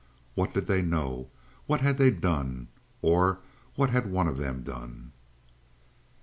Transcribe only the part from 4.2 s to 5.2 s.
of them done?